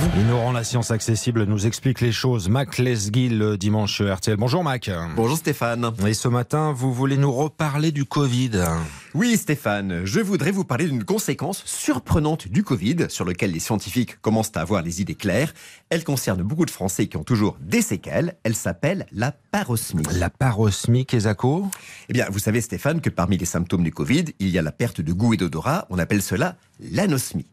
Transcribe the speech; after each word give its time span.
vous. 0.00 0.20
Il 0.20 0.26
nous 0.26 0.38
rend 0.38 0.52
la 0.52 0.64
science 0.64 0.90
accessible, 0.90 1.44
nous 1.44 1.66
explique 1.66 2.00
les 2.00 2.12
choses. 2.12 2.48
Mac 2.48 2.78
Lesguil, 2.78 3.36
le 3.36 3.56
dimanche 3.56 3.94
sur 3.94 4.14
RTL. 4.14 4.36
Bonjour 4.36 4.64
Mac. 4.64 4.90
Bonjour 5.14 5.36
Stéphane. 5.36 5.92
Et 6.06 6.14
ce 6.14 6.28
matin, 6.28 6.72
vous 6.72 6.92
voulez 6.92 7.16
nous 7.16 7.32
reparler 7.32 7.92
du 7.92 8.04
Covid 8.04 8.62
Oui 9.14 9.36
Stéphane, 9.36 10.04
je 10.04 10.20
voudrais 10.20 10.50
vous 10.50 10.64
parler 10.64 10.86
d'une 10.86 11.04
conséquence 11.04 11.62
surprenante 11.66 12.48
du 12.48 12.62
Covid 12.62 13.06
sur 13.08 13.24
lequel 13.24 13.52
les 13.52 13.60
scientifiques 13.60 14.20
commencent 14.20 14.52
à 14.56 14.60
avoir 14.60 14.82
les 14.82 15.00
idées 15.00 15.14
claires. 15.14 15.52
Elle 15.90 16.04
concerne 16.04 16.42
beaucoup 16.42 16.66
de 16.66 16.70
Français 16.70 17.06
qui 17.06 17.16
ont 17.16 17.24
toujours 17.24 17.56
des 17.60 17.82
séquelles. 17.82 18.36
Elle 18.42 18.56
s'appelle 18.56 19.06
la 19.12 19.32
parosmie. 19.32 20.04
La 20.18 20.30
parosmie, 20.30 21.06
Kézako 21.06 21.68
Eh 22.08 22.12
bien, 22.12 22.26
vous 22.30 22.38
savez 22.38 22.60
Stéphane 22.60 23.00
que 23.00 23.10
parmi 23.10 23.36
les 23.36 23.46
symptômes 23.46 23.84
du 23.84 23.92
Covid, 23.92 24.24
il 24.38 24.48
y 24.48 24.58
a 24.58 24.62
la 24.62 24.72
perte 24.72 25.00
de 25.00 25.12
goût 25.12 25.34
et 25.34 25.36
d'odorat. 25.36 25.86
On 25.90 25.98
appelle 25.98 26.22
cela 26.22 26.56
l'anosmie. 26.80 27.46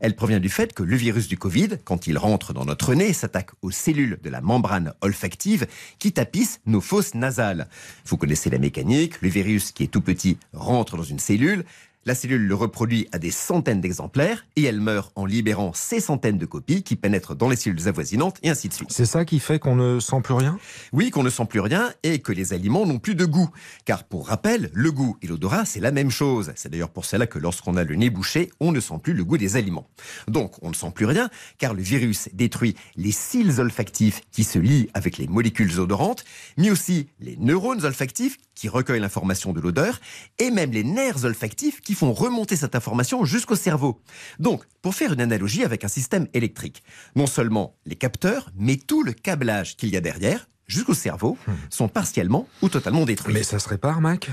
Elle 0.00 0.16
provient 0.16 0.40
du 0.40 0.48
fait 0.48 0.72
que 0.72 0.82
le 0.82 0.96
virus 0.96 1.28
du 1.28 1.38
Covid, 1.38 1.78
quand 1.84 2.06
il 2.06 2.18
rentre 2.18 2.52
dans 2.52 2.64
notre 2.64 2.94
nez, 2.94 3.12
s'attaque 3.12 3.50
aux 3.62 3.70
cellules 3.70 4.18
de 4.22 4.30
la 4.30 4.40
membrane 4.40 4.94
olfactive 5.00 5.66
qui 5.98 6.12
tapissent 6.12 6.60
nos 6.66 6.80
fosses 6.80 7.14
nasales. 7.14 7.68
Vous 8.06 8.16
connaissez 8.16 8.50
la 8.50 8.58
mécanique, 8.58 9.20
le 9.22 9.28
virus 9.28 9.72
qui 9.72 9.84
est 9.84 9.88
tout 9.88 10.00
petit 10.00 10.38
rentre 10.52 10.96
dans 10.96 11.02
une 11.02 11.18
cellule, 11.18 11.64
la 12.06 12.14
cellule 12.14 12.46
le 12.46 12.54
reproduit 12.54 13.08
à 13.12 13.18
des 13.18 13.30
centaines 13.30 13.80
d'exemplaires 13.80 14.46
et 14.56 14.64
elle 14.64 14.80
meurt 14.80 15.12
en 15.14 15.26
libérant 15.26 15.72
ces 15.74 16.00
centaines 16.00 16.38
de 16.38 16.46
copies 16.46 16.82
qui 16.82 16.96
pénètrent 16.96 17.34
dans 17.34 17.48
les 17.48 17.56
cellules 17.56 17.88
avoisinantes 17.88 18.38
et 18.42 18.50
ainsi 18.50 18.68
de 18.68 18.74
suite. 18.74 18.90
C'est 18.92 19.06
ça 19.06 19.24
qui 19.24 19.40
fait 19.40 19.58
qu'on 19.58 19.76
ne 19.76 20.00
sent 20.00 20.20
plus 20.22 20.34
rien? 20.34 20.58
Oui, 20.92 21.10
qu'on 21.10 21.22
ne 21.22 21.30
sent 21.30 21.46
plus 21.46 21.60
rien 21.60 21.92
et 22.02 22.18
que 22.18 22.32
les 22.32 22.52
aliments 22.52 22.86
n'ont 22.86 22.98
plus 22.98 23.14
de 23.14 23.24
goût. 23.24 23.48
Car 23.84 24.04
pour 24.04 24.28
rappel, 24.28 24.70
le 24.72 24.92
goût 24.92 25.16
et 25.22 25.26
l'odorat, 25.26 25.64
c'est 25.64 25.80
la 25.80 25.92
même 25.92 26.10
chose. 26.10 26.52
C'est 26.56 26.70
d'ailleurs 26.70 26.90
pour 26.90 27.04
cela 27.04 27.26
que 27.26 27.38
lorsqu'on 27.38 27.76
a 27.76 27.84
le 27.84 27.94
nez 27.94 28.10
bouché, 28.10 28.50
on 28.60 28.72
ne 28.72 28.80
sent 28.80 28.98
plus 29.02 29.14
le 29.14 29.24
goût 29.24 29.38
des 29.38 29.56
aliments. 29.56 29.88
Donc 30.28 30.54
on 30.62 30.70
ne 30.70 30.74
sent 30.74 30.90
plus 30.94 31.06
rien 31.06 31.30
car 31.58 31.74
le 31.74 31.82
virus 31.82 32.28
détruit 32.32 32.76
les 32.96 33.12
cils 33.12 33.60
olfactifs 33.60 34.20
qui 34.30 34.44
se 34.44 34.58
lient 34.58 34.88
avec 34.94 35.18
les 35.18 35.26
molécules 35.26 35.80
odorantes, 35.80 36.24
mais 36.56 36.70
aussi 36.70 37.08
les 37.20 37.36
neurones 37.36 37.84
olfactifs 37.84 38.36
qui 38.54 38.68
recueillent 38.68 39.00
l'information 39.00 39.52
de 39.52 39.60
l'odeur 39.60 40.00
et 40.38 40.50
même 40.50 40.70
les 40.70 40.84
nerfs 40.84 41.24
olfactifs 41.24 41.80
qui 41.80 41.93
font 41.94 42.12
remonter 42.12 42.56
cette 42.56 42.74
information 42.74 43.24
jusqu'au 43.24 43.56
cerveau. 43.56 44.00
Donc, 44.38 44.64
pour 44.82 44.94
faire 44.94 45.12
une 45.12 45.20
analogie 45.20 45.64
avec 45.64 45.84
un 45.84 45.88
système 45.88 46.26
électrique, 46.34 46.82
non 47.16 47.26
seulement 47.26 47.76
les 47.86 47.96
capteurs, 47.96 48.50
mais 48.56 48.76
tout 48.76 49.02
le 49.02 49.12
câblage 49.12 49.76
qu'il 49.76 49.90
y 49.90 49.96
a 49.96 50.00
derrière, 50.00 50.48
jusqu'au 50.66 50.94
cerveau, 50.94 51.36
sont 51.70 51.88
partiellement 51.88 52.48
ou 52.62 52.68
totalement 52.68 53.04
détruits. 53.04 53.34
Mais 53.34 53.42
ça 53.42 53.58
se 53.58 53.68
répare, 53.68 54.00
Mac? 54.00 54.30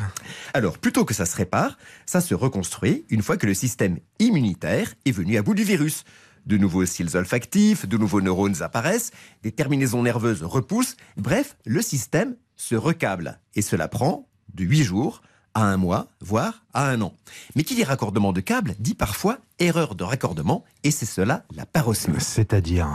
Alors, 0.54 0.78
plutôt 0.78 1.06
que 1.06 1.14
ça 1.14 1.26
se 1.26 1.36
répare, 1.36 1.78
ça 2.06 2.22
se 2.22 2.34
reconstruit 2.34 3.06
une 3.09 3.22
fois 3.22 3.38
que 3.38 3.45
le 3.45 3.54
système 3.54 4.00
immunitaire 4.20 4.94
est 5.06 5.12
venu 5.12 5.38
à 5.38 5.42
bout 5.42 5.54
du 5.54 5.64
virus. 5.64 6.04
De 6.45 6.58
nouveaux 6.58 6.86
cils 6.86 7.16
olfactifs, 7.16 7.88
de 7.88 7.98
nouveaux 7.98 8.22
neurones 8.22 8.64
apparaissent, 8.64 9.12
des 9.44 9.52
terminaisons 9.52 10.04
nerveuses 10.04 10.42
repoussent, 10.42 10.95
bref, 11.17 11.56
le 11.66 11.82
système 11.82 12.36
se 12.56 12.76
recable. 12.76 13.39
Et 13.54 13.62
cela 13.62 13.88
prend 13.88 14.28
de 14.54 14.64
8 14.64 14.84
jours 14.84 15.22
à 15.54 15.64
un 15.64 15.78
mois, 15.78 16.08
voire 16.22 16.64
à 16.74 16.90
un 16.90 17.02
an. 17.02 17.14
Mais 17.56 17.64
qui 17.64 17.76
dit 17.76 17.84
raccordement 17.84 18.34
de 18.34 18.42
câble 18.42 18.76
dit 18.80 18.96
parfois 18.96 19.40
erreur 19.60 19.96
de 19.96 20.04
raccordement, 20.04 20.64
et 20.84 20.92
c'est 20.92 21.06
cela 21.06 21.44
la 21.56 21.66
parosmie. 21.66 22.20
C'est-à-dire 22.20 22.92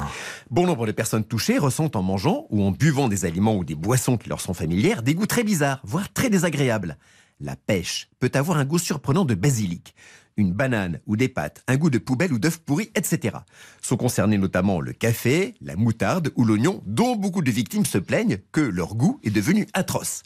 Bon 0.51 0.67
nombre 0.67 0.87
de 0.87 0.93
personnes 0.93 1.25
touchées 1.25 1.59
ressentent 1.59 1.97
en 1.97 2.03
mangeant 2.03 2.47
ou 2.51 2.63
en 2.63 2.71
buvant 2.71 3.09
des 3.09 3.25
aliments 3.25 3.57
ou 3.57 3.65
des 3.65 3.75
boissons 3.75 4.17
qui 4.17 4.29
leur 4.29 4.41
sont 4.41 4.55
familières 4.55 5.03
des 5.03 5.15
goûts 5.15 5.27
très 5.27 5.45
bizarres, 5.45 5.81
voire 5.85 6.13
très 6.13 6.31
désagréables. 6.31 6.97
La 7.41 7.57
pêche 7.57 8.09
peut 8.19 8.33
avoir 8.35 8.59
un 8.59 8.65
goût 8.65 8.79
surprenant 8.79 9.25
de 9.25 9.35
basilic. 9.35 9.95
Une 10.39 10.53
banane 10.53 11.01
ou 11.07 11.17
des 11.17 11.29
pâtes, 11.29 11.63
un 11.67 11.77
goût 11.77 11.89
de 11.89 11.99
poubelle 11.99 12.33
ou 12.33 12.39
d'œuf 12.39 12.59
pourri, 12.59 12.91
etc. 12.95 13.39
Sont 13.81 13.97
concernés 13.97 14.37
notamment 14.37 14.81
le 14.81 14.93
café, 14.93 15.55
la 15.63 15.77
moutarde 15.77 16.31
ou 16.37 16.45
l'oignon, 16.45 16.83
dont 16.85 17.17
beaucoup 17.17 17.41
de 17.41 17.51
victimes 17.51 17.87
se 17.87 17.97
plaignent 17.97 18.39
que 18.53 18.61
leur 18.61 18.95
goût 18.95 19.19
est 19.23 19.31
devenu 19.31 19.67
atroce. 19.73 20.23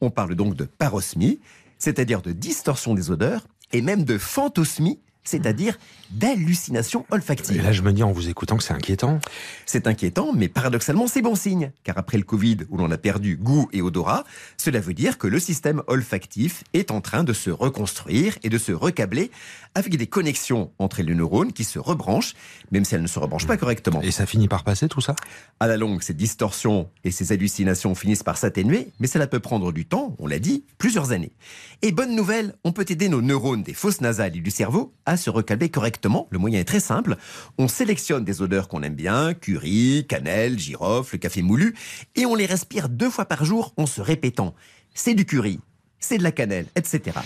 On 0.00 0.10
parle 0.10 0.34
donc 0.34 0.56
de 0.56 0.64
parosmie, 0.64 1.38
c'est-à-dire 1.82 2.22
de 2.22 2.30
distorsion 2.30 2.94
des 2.94 3.10
odeurs, 3.10 3.44
et 3.72 3.82
même 3.82 4.04
de 4.04 4.16
phantosmie, 4.16 5.00
c'est-à-dire 5.24 5.78
d'hallucination 6.10 7.06
Et 7.10 7.14
olfactive. 7.14 7.62
là, 7.62 7.72
je 7.72 7.82
me 7.82 7.92
dis 7.92 8.02
en 8.02 8.12
vous 8.12 8.28
écoutant 8.28 8.56
que 8.56 8.62
c'est 8.62 8.74
inquiétant. 8.74 9.18
C'est 9.66 9.86
inquiétant, 9.86 10.32
mais 10.32 10.48
paradoxalement, 10.48 11.06
c'est 11.06 11.22
bon 11.22 11.34
signe. 11.34 11.72
Car 11.84 11.96
après 11.98 12.18
le 12.18 12.24
Covid, 12.24 12.58
où 12.70 12.76
l'on 12.76 12.90
a 12.90 12.98
perdu 12.98 13.36
goût 13.36 13.68
et 13.72 13.82
odorat, 13.82 14.24
cela 14.56 14.80
veut 14.80 14.94
dire 14.94 15.18
que 15.18 15.26
le 15.26 15.38
système 15.38 15.82
olfactif 15.86 16.64
est 16.74 16.90
en 16.90 17.00
train 17.00 17.24
de 17.24 17.32
se 17.32 17.50
reconstruire 17.50 18.36
et 18.42 18.48
de 18.48 18.58
se 18.58 18.72
recabler 18.72 19.30
avec 19.74 19.96
des 19.96 20.06
connexions 20.06 20.70
entre 20.78 21.02
les 21.02 21.14
neurones 21.14 21.52
qui 21.52 21.64
se 21.64 21.78
rebranchent, 21.78 22.34
même 22.70 22.84
si 22.84 22.94
elles 22.94 23.02
ne 23.02 23.06
se 23.06 23.18
rebranchent 23.18 23.46
pas 23.46 23.56
correctement. 23.56 24.02
Et 24.02 24.10
ça 24.10 24.26
finit 24.26 24.48
par 24.48 24.64
passer 24.64 24.88
tout 24.88 25.00
ça? 25.00 25.16
À 25.60 25.66
la 25.66 25.76
longue, 25.76 26.02
ces 26.02 26.14
distorsions 26.14 26.90
et 27.04 27.10
ces 27.10 27.32
hallucinations 27.32 27.94
finissent 27.94 28.22
par 28.22 28.36
s'atténuer, 28.36 28.88
mais 29.00 29.06
cela 29.06 29.26
peut 29.26 29.40
prendre 29.40 29.72
du 29.72 29.86
temps, 29.86 30.14
on 30.18 30.26
l'a 30.26 30.38
dit, 30.38 30.64
plusieurs 30.76 31.12
années. 31.12 31.32
Et 31.80 31.92
bonne 31.92 32.14
nouvelle, 32.14 32.54
on 32.64 32.72
peut 32.72 32.84
aider 32.88 33.08
nos 33.08 33.22
neurones 33.22 33.62
des 33.62 33.74
fosses 33.74 34.00
nasales 34.00 34.36
et 34.36 34.40
du 34.40 34.50
cerveau 34.50 34.92
à 35.06 35.11
se 35.16 35.30
recabler 35.30 35.68
correctement. 35.68 36.28
Le 36.30 36.38
moyen 36.38 36.60
est 36.60 36.64
très 36.64 36.80
simple. 36.80 37.16
On 37.58 37.68
sélectionne 37.68 38.24
des 38.24 38.42
odeurs 38.42 38.68
qu'on 38.68 38.82
aime 38.82 38.94
bien, 38.94 39.34
curry, 39.34 40.06
cannelle, 40.08 40.58
girofle, 40.58 41.18
café 41.18 41.42
moulu, 41.42 41.74
et 42.16 42.26
on 42.26 42.34
les 42.34 42.46
respire 42.46 42.88
deux 42.88 43.10
fois 43.10 43.24
par 43.24 43.44
jour 43.44 43.72
en 43.76 43.86
se 43.86 44.00
répétant. 44.00 44.54
C'est 44.94 45.14
du 45.14 45.24
curry. 45.24 45.60
C'est 46.02 46.18
de 46.18 46.24
la 46.24 46.32
cannelle, 46.32 46.66
etc. 46.74 47.16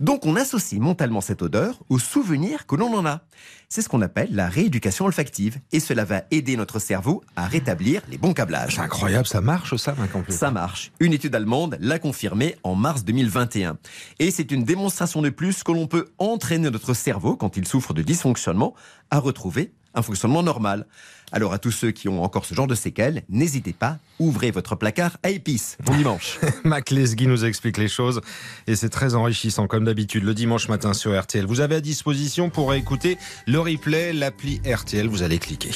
Donc 0.00 0.26
on 0.26 0.34
associe 0.34 0.80
mentalement 0.80 1.20
cette 1.20 1.40
odeur 1.40 1.78
au 1.88 2.00
souvenir 2.00 2.66
que 2.66 2.74
l'on 2.74 2.92
en 2.92 3.06
a. 3.06 3.20
C'est 3.68 3.80
ce 3.80 3.88
qu'on 3.88 4.02
appelle 4.02 4.28
la 4.32 4.48
rééducation 4.48 5.04
olfactive. 5.04 5.60
Et 5.72 5.78
cela 5.78 6.04
va 6.04 6.24
aider 6.32 6.56
notre 6.56 6.80
cerveau 6.80 7.22
à 7.36 7.46
rétablir 7.46 8.02
les 8.10 8.18
bons 8.18 8.34
câblages. 8.34 8.74
C'est 8.74 8.80
incroyable, 8.80 9.26
ça 9.26 9.40
marche 9.40 9.76
ça. 9.76 9.94
Ça 10.28 10.50
marche. 10.50 10.90
Une 10.98 11.12
étude 11.12 11.34
allemande 11.34 11.78
l'a 11.80 12.00
confirmé 12.00 12.56
en 12.64 12.74
mars 12.74 13.04
2021. 13.04 13.78
Et 14.18 14.32
c'est 14.32 14.50
une 14.50 14.64
démonstration 14.64 15.22
de 15.22 15.30
plus 15.30 15.62
que 15.62 15.70
l'on 15.70 15.86
peut 15.86 16.08
entraîner 16.18 16.70
notre 16.70 16.92
cerveau, 16.92 17.36
quand 17.36 17.56
il 17.56 17.68
souffre 17.68 17.94
de 17.94 18.02
dysfonctionnement, 18.02 18.74
à 19.10 19.20
retrouver 19.20 19.72
un 19.94 20.02
fonctionnement 20.02 20.42
normal. 20.42 20.86
Alors 21.32 21.52
à 21.52 21.58
tous 21.58 21.70
ceux 21.70 21.90
qui 21.90 22.08
ont 22.08 22.22
encore 22.22 22.44
ce 22.44 22.54
genre 22.54 22.66
de 22.66 22.74
séquelles, 22.74 23.22
n'hésitez 23.28 23.72
pas, 23.72 23.98
ouvrez 24.18 24.50
votre 24.50 24.76
placard 24.76 25.16
à 25.22 25.30
épices. 25.30 25.76
Bon 25.84 25.96
dimanche. 25.96 26.38
Mac 26.64 26.90
Lesguy 26.90 27.26
nous 27.26 27.44
explique 27.44 27.78
les 27.78 27.88
choses 27.88 28.20
et 28.66 28.76
c'est 28.76 28.90
très 28.90 29.14
enrichissant 29.14 29.66
comme 29.66 29.84
d'habitude 29.84 30.24
le 30.24 30.34
dimanche 30.34 30.68
matin 30.68 30.92
sur 30.92 31.18
RTL. 31.18 31.46
Vous 31.46 31.60
avez 31.60 31.76
à 31.76 31.80
disposition 31.80 32.50
pour 32.50 32.72
écouter 32.74 33.18
le 33.46 33.58
replay, 33.58 34.12
l'appli 34.12 34.60
RTL, 34.64 35.08
vous 35.08 35.22
allez 35.22 35.38
cliquer. 35.38 35.70